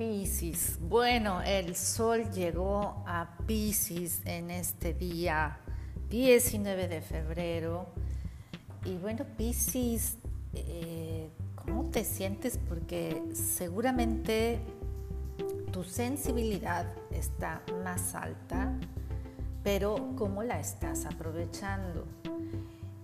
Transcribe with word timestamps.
Piscis. 0.00 0.78
Bueno, 0.80 1.42
el 1.42 1.76
sol 1.76 2.30
llegó 2.30 3.04
a 3.06 3.36
Piscis 3.46 4.22
en 4.24 4.50
este 4.50 4.94
día 4.94 5.58
19 6.08 6.88
de 6.88 7.02
febrero. 7.02 7.86
Y 8.86 8.96
bueno, 8.96 9.26
Piscis, 9.36 10.16
eh, 10.54 11.28
¿cómo 11.54 11.90
te 11.90 12.04
sientes? 12.04 12.58
Porque 12.66 13.22
seguramente 13.34 14.60
tu 15.70 15.84
sensibilidad 15.84 16.86
está 17.10 17.62
más 17.84 18.14
alta, 18.14 18.72
pero 19.62 20.14
¿cómo 20.16 20.42
la 20.42 20.60
estás 20.60 21.04
aprovechando? 21.04 22.06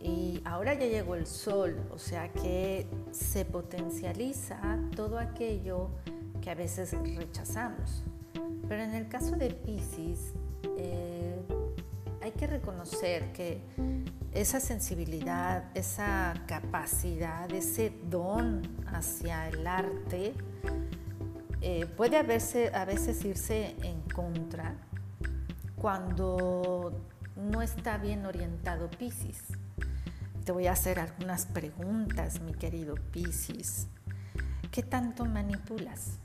Y 0.06 0.40
ahora 0.44 0.74
ya 0.74 0.86
llegó 0.86 1.16
el 1.16 1.26
sol, 1.26 1.84
o 1.90 1.98
sea 1.98 2.32
que 2.32 2.86
se 3.10 3.44
potencializa 3.44 4.78
todo 4.94 5.18
aquello 5.18 5.90
que 6.40 6.50
a 6.50 6.54
veces 6.54 6.96
rechazamos. 7.16 8.04
Pero 8.68 8.84
en 8.84 8.94
el 8.94 9.08
caso 9.08 9.34
de 9.34 9.50
Pisces, 9.50 10.32
eh, 10.78 11.34
hay 12.22 12.30
que 12.30 12.46
reconocer 12.46 13.32
que 13.32 13.60
esa 14.32 14.60
sensibilidad, 14.60 15.76
esa 15.76 16.34
capacidad, 16.46 17.50
ese 17.50 17.92
don 18.08 18.62
hacia 18.86 19.48
el 19.48 19.66
arte, 19.66 20.34
eh, 21.62 21.86
puede 21.96 22.22
veces, 22.22 22.72
a 22.72 22.84
veces 22.84 23.24
irse 23.24 23.74
en 23.82 24.02
contra 24.02 24.76
cuando 25.74 26.92
no 27.34 27.60
está 27.60 27.98
bien 27.98 28.24
orientado 28.24 28.88
Pisces. 28.88 29.42
Te 30.46 30.52
voy 30.52 30.68
a 30.68 30.72
hacer 30.74 31.00
algunas 31.00 31.44
preguntas, 31.46 32.40
mi 32.40 32.54
querido 32.54 32.94
Pisces. 33.10 33.88
¿Qué 34.70 34.84
tanto 34.84 35.24
manipulas? 35.24 36.20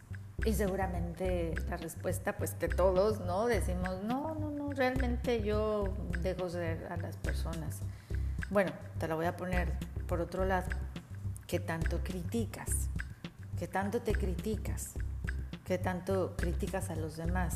Y 0.45 0.53
seguramente 0.53 1.55
la 1.67 1.77
respuesta, 1.77 2.37
pues 2.37 2.53
que 2.53 2.67
todos, 2.67 3.21
¿no? 3.21 3.47
Decimos, 3.47 4.03
no, 4.03 4.35
no, 4.35 4.51
no, 4.51 4.73
realmente 4.73 5.41
yo 5.41 5.91
dejo 6.21 6.51
ser 6.51 6.85
a 6.91 6.97
las 6.97 7.17
personas. 7.17 7.79
Bueno, 8.51 8.71
te 8.99 9.07
lo 9.07 9.15
voy 9.15 9.25
a 9.25 9.35
poner 9.35 9.73
por 10.07 10.21
otro 10.21 10.45
lado. 10.45 10.69
¿Qué 11.47 11.59
tanto 11.59 12.03
criticas? 12.03 12.89
¿Qué 13.57 13.67
tanto 13.67 14.03
te 14.03 14.13
criticas? 14.13 14.93
¿Qué 15.65 15.79
tanto 15.79 16.35
criticas 16.37 16.91
a 16.91 16.95
los 16.95 17.17
demás? 17.17 17.55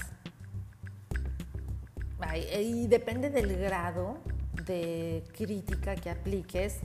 Y 2.58 2.88
depende 2.88 3.30
del 3.30 3.56
grado 3.56 4.18
de 4.66 5.24
crítica 5.36 5.96
que 5.96 6.10
apliques, 6.10 6.80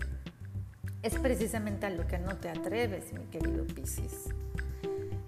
es 1.02 1.18
precisamente 1.18 1.86
a 1.86 1.90
lo 1.90 2.06
que 2.06 2.18
no 2.18 2.36
te 2.36 2.50
atreves, 2.50 3.12
mi 3.12 3.24
querido 3.26 3.66
Piscis. 3.66 4.28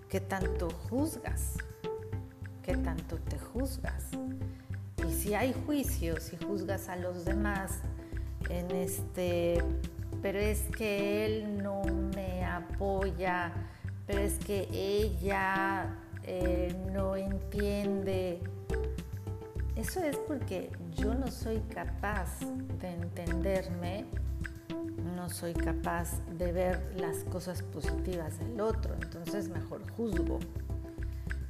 ¿Qué 0.09 0.21
tanto 0.21 0.69
juzgas? 0.71 1.55
¿Qué 2.63 2.77
tanto 2.77 3.17
te 3.17 3.39
juzgas? 3.39 4.11
Y 5.09 5.13
si 5.13 5.35
hay 5.35 5.55
juicios 5.67 6.33
y 6.33 6.45
juzgas 6.45 6.89
a 6.89 6.97
los 6.97 7.25
demás 7.25 7.79
en 8.51 8.71
este, 8.73 9.65
pero 10.21 10.39
es 10.39 10.63
que 10.77 11.25
él 11.25 11.63
no 11.63 11.83
me 12.15 12.45
apoya, 12.45 13.53
pero 14.07 14.21
es 14.21 14.35
que 14.35 14.69
ella 14.71 15.97
eh, 16.25 16.75
no 16.93 17.17
entiende. 17.17 18.41
Eso 19.83 20.01
es 20.05 20.17
porque 20.17 20.71
yo 20.95 21.13
no 21.13 21.27
soy 21.27 21.59
capaz 21.75 22.39
de 22.81 22.93
entenderme 22.93 24.07
no 25.17 25.29
soy 25.29 25.55
capaz 25.55 26.25
de 26.39 26.53
ver 26.53 26.95
las 26.97 27.25
cosas 27.25 27.65
positivas 27.65 28.39
del 28.39 28.61
otro, 28.61 28.95
entonces 28.95 29.49
mejor 29.49 29.83
juzgo. 29.91 30.39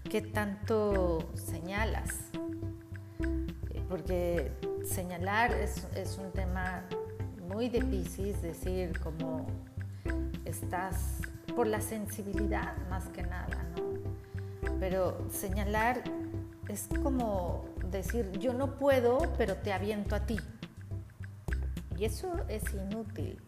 ¿Qué 0.05 0.23
tanto 0.23 1.31
señalas? 1.35 2.31
Porque 3.91 4.51
señalar 4.83 5.53
es, 5.53 6.19
un 6.19 6.33
tema 6.33 6.85
muy 7.47 7.69
difícil, 7.69 8.35
decir 8.41 8.98
como 9.01 9.47
estás 10.47 11.19
por 11.55 11.67
la 11.67 11.83
sensibilidad 11.83 12.79
más 12.89 13.09
que 13.09 13.25
nada, 13.25 13.63
¿no? 13.77 14.71
Pero 14.81 15.19
señalar 15.31 16.03
es 16.69 16.89
como 17.03 17.72
decir 17.98 18.30
yo 18.39 18.53
no 18.53 18.77
puedo, 18.77 19.19
pero 19.39 19.57
te 19.57 19.73
aviento 19.73 20.17
a 20.17 20.27
ti. 20.27 20.39
Y 21.97 22.05
eso 22.05 22.33
es 22.48 22.64
inútil 22.75 23.41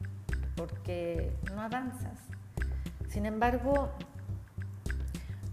porque 0.56 1.36
no 1.52 1.60
avanzas. 1.60 2.18
Sin 3.08 3.26
embargo, 3.26 3.90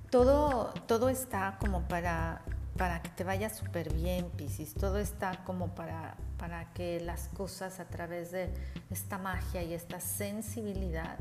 todo, 0.09 0.73
todo 0.87 1.09
está 1.09 1.57
como 1.59 1.87
para, 1.87 2.41
para 2.77 3.01
que 3.01 3.09
te 3.09 3.23
vaya 3.23 3.49
súper 3.49 3.93
bien, 3.93 4.29
Piscis. 4.31 4.73
Todo 4.73 4.99
está 4.99 5.43
como 5.45 5.73
para, 5.73 6.15
para 6.37 6.71
que 6.73 6.99
las 6.99 7.27
cosas 7.29 7.79
a 7.79 7.85
través 7.85 8.31
de 8.31 8.53
esta 8.89 9.17
magia 9.17 9.63
y 9.63 9.73
esta 9.73 9.99
sensibilidad, 9.99 11.17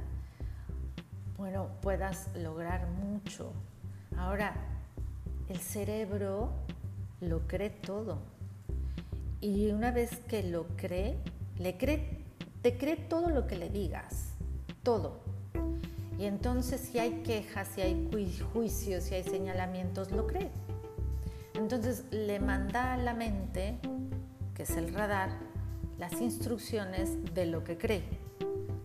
bueno, 1.36 1.68
puedas 1.80 2.28
lograr 2.34 2.86
mucho. 2.88 3.52
Ahora, 4.16 4.54
el 5.48 5.58
cerebro 5.58 6.52
lo 7.20 7.46
cree 7.46 7.70
todo. 7.70 8.18
Y 9.40 9.70
una 9.70 9.90
vez 9.90 10.16
que 10.28 10.42
lo 10.42 10.66
cree, 10.76 11.16
le 11.58 11.76
cree 11.76 12.20
te 12.62 12.76
cree 12.76 12.96
todo 12.96 13.30
lo 13.30 13.46
que 13.46 13.56
le 13.56 13.70
digas, 13.70 14.34
todo. 14.82 15.20
Y 16.18 16.26
entonces 16.26 16.80
si 16.80 16.98
hay 16.98 17.22
quejas, 17.22 17.68
si 17.74 17.80
hay 17.80 18.08
juicios, 18.52 19.04
si 19.04 19.14
hay 19.14 19.22
señalamientos, 19.22 20.12
lo 20.12 20.26
cree. 20.26 20.50
Entonces 21.54 22.04
le 22.10 22.38
manda 22.38 22.92
a 22.92 22.96
la 22.98 23.14
mente, 23.14 23.78
que 24.54 24.64
es 24.64 24.76
el 24.76 24.92
radar, 24.92 25.30
las 25.98 26.20
instrucciones 26.20 27.34
de 27.34 27.46
lo 27.46 27.64
que 27.64 27.78
cree. 27.78 28.04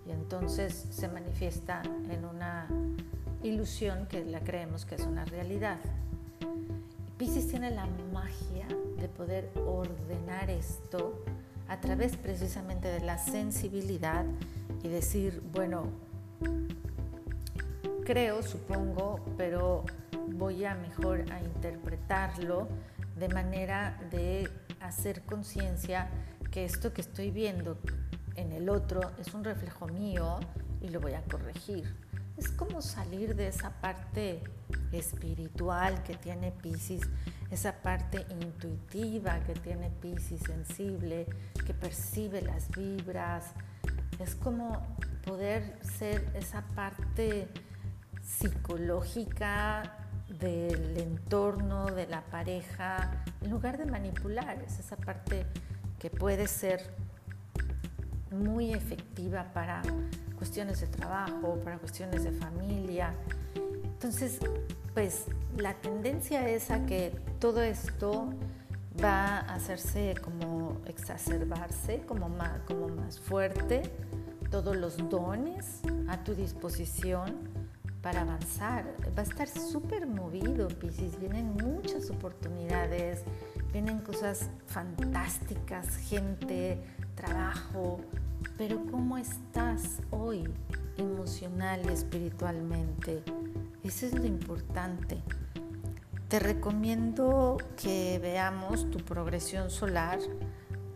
Y 0.08 0.12
entonces 0.12 0.88
se 0.90 1.10
manifiesta 1.10 1.82
en 2.10 2.24
una 2.24 2.70
ilusión 3.44 4.08
que 4.08 4.24
la 4.24 4.40
creemos 4.40 4.86
que 4.86 4.96
es 4.96 5.02
una 5.02 5.26
realidad. 5.26 5.80
Pisces 7.18 7.48
tiene 7.48 7.72
la 7.72 7.86
magia 8.12 8.68
de 8.98 9.08
poder 9.08 9.50
ordenar 9.66 10.50
esto 10.50 11.24
a 11.70 11.80
través 11.80 12.18
precisamente 12.18 12.90
de 12.90 13.00
la 13.00 13.18
sensibilidad 13.18 14.26
y 14.84 14.90
decir, 14.90 15.42
bueno, 15.54 15.86
creo, 18.04 18.44
supongo, 18.44 19.24
pero 19.38 19.86
voy 20.34 20.66
a 20.66 20.76
mejor 20.76 21.24
a 21.32 21.42
interpretarlo 21.42 22.68
de 23.18 23.30
manera 23.30 23.98
de 24.12 24.50
hacer 24.82 25.22
conciencia 25.22 26.10
que 26.52 26.66
esto 26.66 26.94
que 26.94 27.00
estoy 27.00 27.32
viendo 27.32 27.78
en 28.36 28.52
el 28.52 28.68
otro 28.68 29.00
es 29.20 29.34
un 29.34 29.46
reflejo 29.46 29.88
mío 29.88 30.38
y 30.82 30.90
lo 30.90 31.00
voy 31.00 31.14
a 31.14 31.22
corregir. 31.24 32.05
Es 32.38 32.50
como 32.50 32.82
salir 32.82 33.36
de 33.36 33.48
esa 33.48 33.70
parte 33.82 34.44
espiritual 34.92 36.04
que 36.04 36.16
tiene 36.16 36.52
Pisces, 36.52 37.02
esa 37.50 37.82
parte 37.82 38.26
intuitiva 38.30 39.40
que 39.42 39.54
tiene 39.54 39.90
Pisces, 39.90 40.42
sensible, 40.42 41.28
que 41.66 41.74
percibe 41.74 42.42
las 42.42 42.70
vibras. 42.70 43.54
Es 44.20 44.36
como 44.36 44.98
poder 45.26 45.80
ser 45.82 46.30
esa 46.36 46.62
parte 46.76 47.48
psicológica 48.22 49.98
del 50.28 50.98
entorno, 50.98 51.86
de 51.86 52.08
la 52.08 52.22
pareja, 52.22 53.24
en 53.42 53.52
lugar 53.52 53.78
de 53.78 53.86
manipular, 53.86 54.62
es 54.66 54.80
esa 54.80 54.98
parte 54.98 55.46
que 56.00 56.10
puede 56.10 56.48
ser 56.48 56.96
muy 58.44 58.74
efectiva 58.74 59.52
para 59.54 59.82
cuestiones 60.38 60.82
de 60.82 60.88
trabajo, 60.88 61.60
para 61.64 61.78
cuestiones 61.78 62.24
de 62.24 62.32
familia. 62.32 63.14
Entonces, 63.84 64.40
pues 64.94 65.26
la 65.58 65.74
tendencia 65.74 66.48
es 66.48 66.72
a 66.72 66.86
que 66.86 67.16
todo 67.40 67.62
esto 67.62 68.30
va 69.04 69.40
a 69.40 69.56
hacerse 69.56 70.16
como 70.22 70.82
exacerbarse, 70.86 72.02
como 72.08 72.30
más, 72.30 72.62
como 72.68 72.88
más 72.88 73.20
fuerte, 73.20 73.84
todos 74.52 74.76
los 74.76 74.98
dones 75.10 75.82
a 76.08 76.24
tu 76.24 76.34
disposición 76.34 77.50
para 78.02 78.22
avanzar. 78.22 78.86
Va 79.18 79.22
a 79.22 79.26
estar 79.26 79.48
súper 79.48 80.06
movido, 80.06 80.68
Piscis. 80.68 81.20
Vienen 81.20 81.56
muchas 81.56 82.10
oportunidades, 82.12 83.24
vienen 83.74 84.00
cosas 84.00 84.50
fantásticas, 84.68 85.98
gente, 85.98 86.80
trabajo. 87.16 88.00
Pero 88.58 88.86
¿cómo 88.92 89.18
estás 89.18 90.02
hoy 90.12 90.48
emocional 90.98 91.82
y 91.86 91.94
espiritualmente? 91.94 93.24
Eso 93.84 94.06
es 94.06 94.14
lo 94.14 94.26
importante. 94.26 95.22
Te 96.28 96.40
recomiendo 96.40 97.58
que 97.82 98.20
veamos 98.22 98.90
tu 98.92 99.00
progresión 99.00 99.70
solar 99.70 100.20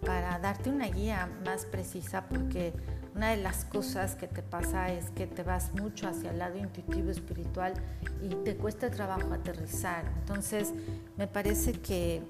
para 0.06 0.39
darte 0.39 0.69
una 0.69 0.88
guía 0.88 1.30
más 1.45 1.66
precisa 1.66 2.25
porque 2.27 2.74
una 3.15 3.31
de 3.31 3.38
las 3.38 3.65
cosas 3.65 4.15
que 4.15 4.27
te 4.27 4.42
pasa 4.42 4.92
es 4.92 5.10
que 5.12 5.27
te 5.27 5.44
vas 5.44 5.74
mucho 5.74 6.07
hacia 6.07 6.31
el 6.31 6.39
lado 6.39 6.57
intuitivo 6.57 7.12
espiritual 7.12 7.74
y 8.22 8.30
te 8.30 8.56
cuesta 8.56 8.89
trabajo 8.89 9.33
aterrizar. 9.33 10.06
Entonces, 10.19 10.74
me 11.18 11.27
parece 11.27 11.74
que, 11.74 12.24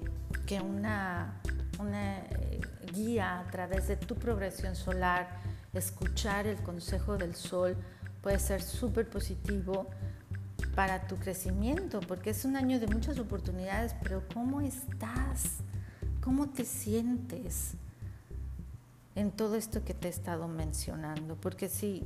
que 0.46 0.60
una, 0.60 1.39
una 1.80 2.18
eh, 2.18 2.60
guía 2.92 3.40
a 3.40 3.50
través 3.50 3.88
de 3.88 3.96
tu 3.96 4.14
progresión 4.14 4.76
solar, 4.76 5.28
escuchar 5.72 6.46
el 6.46 6.58
consejo 6.62 7.16
del 7.16 7.34
sol, 7.34 7.76
puede 8.22 8.38
ser 8.38 8.62
súper 8.62 9.08
positivo 9.08 9.86
para 10.74 11.06
tu 11.06 11.16
crecimiento, 11.16 12.00
porque 12.00 12.30
es 12.30 12.44
un 12.44 12.56
año 12.56 12.78
de 12.78 12.86
muchas 12.86 13.18
oportunidades, 13.18 13.94
pero 14.02 14.22
¿cómo 14.32 14.60
estás? 14.60 15.58
¿Cómo 16.20 16.50
te 16.50 16.64
sientes? 16.64 17.76
en 19.14 19.32
todo 19.32 19.56
esto 19.56 19.84
que 19.84 19.94
te 19.94 20.08
he 20.08 20.10
estado 20.10 20.48
mencionando, 20.48 21.36
porque 21.36 21.68
si 21.68 22.04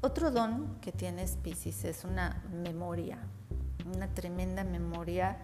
otro 0.00 0.30
don 0.30 0.76
que 0.80 0.92
tienes 0.92 1.36
Pisces 1.36 1.84
es 1.84 2.04
una 2.04 2.42
memoria, 2.52 3.18
una 3.94 4.08
tremenda 4.08 4.64
memoria 4.64 5.38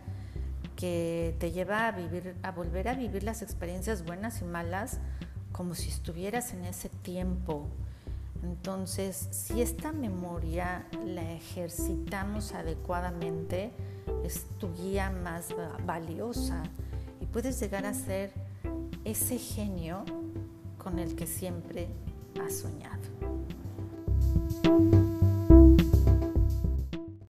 que 0.79 1.35
te 1.41 1.51
lleva 1.51 1.89
a 1.89 1.91
vivir, 1.91 2.37
a 2.45 2.53
volver 2.53 2.87
a 2.87 2.95
vivir 2.95 3.25
las 3.25 3.43
experiencias 3.43 4.05
buenas 4.05 4.43
y 4.43 4.45
malas 4.45 5.01
como 5.51 5.75
si 5.75 5.89
estuvieras 5.89 6.53
en 6.53 6.65
ese 6.65 6.89
tiempo. 6.89 7.67
Entonces, 8.45 9.29
si 9.33 9.61
esta 9.61 9.91
memoria 9.91 10.87
la 11.05 11.33
ejercitamos 11.33 12.55
adecuadamente, 12.55 13.73
es 14.25 14.47
tu 14.59 14.73
guía 14.73 15.11
más 15.11 15.49
valiosa 15.85 16.63
y 17.21 17.27
puedes 17.27 17.59
llegar 17.59 17.85
a 17.85 17.93
ser 17.93 18.33
ese 19.05 19.37
genio 19.37 20.05
con 20.79 21.01
el 21.01 21.17
que 21.17 21.27
siempre 21.27 21.89
has 22.41 22.57
soñado. 22.59 23.18